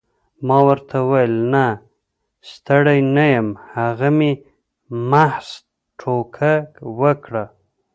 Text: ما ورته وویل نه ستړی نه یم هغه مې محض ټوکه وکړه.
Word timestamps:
ما 0.47 0.57
ورته 0.67 0.95
وویل 1.01 1.35
نه 1.53 1.65
ستړی 2.51 2.99
نه 3.15 3.25
یم 3.33 3.49
هغه 3.73 4.09
مې 4.17 4.31
محض 5.11 5.47
ټوکه 5.99 6.53
وکړه. 7.01 7.45